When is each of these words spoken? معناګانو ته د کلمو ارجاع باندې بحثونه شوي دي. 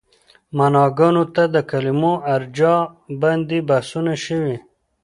معناګانو 0.57 1.23
ته 1.35 1.43
د 1.53 1.55
کلمو 1.69 2.13
ارجاع 2.35 2.79
باندې 3.21 3.57
بحثونه 3.69 4.13
شوي 4.25 4.43
دي. 4.49 4.57